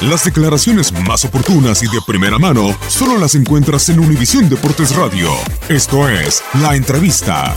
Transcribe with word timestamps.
Las 0.00 0.24
declaraciones 0.24 0.92
más 0.92 1.24
oportunas 1.24 1.82
y 1.82 1.86
de 1.86 2.00
primera 2.06 2.38
mano 2.38 2.76
solo 2.88 3.18
las 3.18 3.34
encuentras 3.34 3.88
en 3.88 4.00
Univisión 4.00 4.48
Deportes 4.48 4.94
Radio. 4.94 5.30
Esto 5.68 6.08
es 6.08 6.42
La 6.60 6.74
Entrevista. 6.76 7.56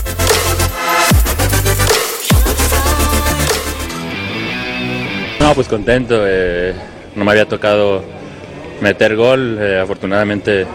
No, 5.40 5.54
pues 5.54 5.68
contento. 5.68 6.24
eh, 6.26 6.74
no 7.14 7.24
me 7.24 7.30
había 7.32 7.46
tocado 7.46 8.02
meter 8.80 9.16
gol. 9.16 9.58
eh, 9.60 9.80
afortunadamente 9.80 10.66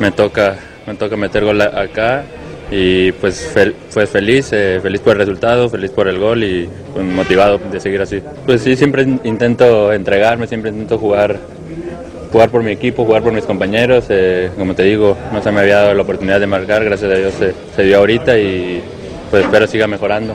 me 0.00 0.10
toca, 0.12 0.56
me 0.86 0.94
toca 0.94 1.16
meter 1.16 1.44
gol 1.44 1.60
acá. 1.60 2.24
Y 2.70 3.12
pues 3.12 3.54
fel- 3.54 3.74
feliz, 4.08 4.48
eh, 4.52 4.80
feliz 4.82 5.00
por 5.00 5.12
el 5.12 5.18
resultado, 5.20 5.68
feliz 5.68 5.90
por 5.92 6.08
el 6.08 6.18
gol 6.18 6.42
y 6.42 6.68
pues, 6.92 7.04
motivado 7.06 7.58
de 7.58 7.78
seguir 7.80 8.00
así. 8.02 8.20
Pues 8.44 8.62
sí, 8.62 8.74
siempre 8.74 9.02
in- 9.02 9.20
intento 9.22 9.92
entregarme, 9.92 10.46
siempre 10.48 10.70
intento 10.70 10.98
jugar, 10.98 11.38
jugar 12.32 12.50
por 12.50 12.64
mi 12.64 12.72
equipo, 12.72 13.04
jugar 13.04 13.22
por 13.22 13.32
mis 13.32 13.44
compañeros. 13.44 14.06
eh, 14.08 14.50
como 14.58 14.74
te 14.74 14.82
digo, 14.82 15.16
no 15.32 15.40
se 15.42 15.52
me 15.52 15.60
había 15.60 15.76
dado 15.76 15.94
la 15.94 16.02
oportunidad 16.02 16.40
de 16.40 16.46
marcar, 16.48 16.84
gracias 16.84 17.10
a 17.12 17.14
Dios 17.14 17.34
se, 17.34 17.54
se 17.76 17.82
dio 17.84 17.98
ahorita 17.98 18.36
y 18.36 18.82
pues 19.30 19.44
espero 19.44 19.66
siga 19.68 19.86
mejorando. 19.86 20.34